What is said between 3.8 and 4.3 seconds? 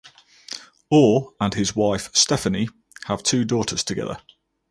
together.